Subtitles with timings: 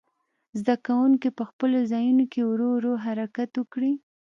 [0.59, 3.93] زده کوونکي په خپلو ځایونو کې ورو ورو حرکت وکړي.